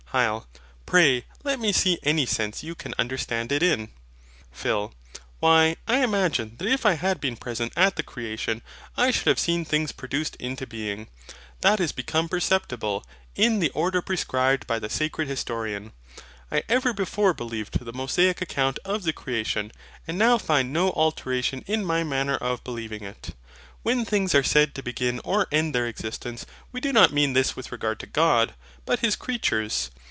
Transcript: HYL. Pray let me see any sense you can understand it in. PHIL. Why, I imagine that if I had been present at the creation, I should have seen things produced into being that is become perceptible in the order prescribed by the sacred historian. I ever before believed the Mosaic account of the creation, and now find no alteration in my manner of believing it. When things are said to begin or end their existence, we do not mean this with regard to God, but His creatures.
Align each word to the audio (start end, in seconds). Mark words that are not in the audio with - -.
HYL. 0.13 0.45
Pray 0.85 1.23
let 1.45 1.57
me 1.57 1.71
see 1.71 1.97
any 2.03 2.25
sense 2.25 2.65
you 2.65 2.75
can 2.75 2.93
understand 2.99 3.49
it 3.49 3.63
in. 3.63 3.87
PHIL. 4.51 4.93
Why, 5.39 5.77
I 5.87 6.03
imagine 6.03 6.57
that 6.57 6.67
if 6.67 6.85
I 6.85 6.95
had 6.95 7.21
been 7.21 7.37
present 7.37 7.71
at 7.77 7.95
the 7.95 8.03
creation, 8.03 8.61
I 8.97 9.11
should 9.11 9.27
have 9.29 9.39
seen 9.39 9.63
things 9.63 9.93
produced 9.93 10.35
into 10.35 10.67
being 10.67 11.07
that 11.61 11.79
is 11.79 11.93
become 11.93 12.27
perceptible 12.27 13.05
in 13.37 13.59
the 13.59 13.69
order 13.69 14.01
prescribed 14.01 14.67
by 14.67 14.79
the 14.79 14.89
sacred 14.89 15.29
historian. 15.29 15.93
I 16.51 16.63
ever 16.67 16.91
before 16.91 17.33
believed 17.33 17.79
the 17.79 17.93
Mosaic 17.93 18.41
account 18.41 18.79
of 18.83 19.03
the 19.03 19.13
creation, 19.13 19.71
and 20.05 20.17
now 20.17 20.37
find 20.37 20.73
no 20.73 20.91
alteration 20.91 21.63
in 21.67 21.85
my 21.85 22.03
manner 22.03 22.35
of 22.35 22.65
believing 22.65 23.03
it. 23.03 23.33
When 23.81 24.03
things 24.03 24.35
are 24.35 24.43
said 24.43 24.75
to 24.75 24.83
begin 24.83 25.21
or 25.23 25.47
end 25.53 25.73
their 25.73 25.87
existence, 25.87 26.45
we 26.73 26.81
do 26.81 26.91
not 26.91 27.13
mean 27.13 27.31
this 27.31 27.55
with 27.55 27.71
regard 27.71 27.97
to 28.01 28.07
God, 28.07 28.55
but 28.85 28.99
His 28.99 29.15
creatures. 29.15 29.89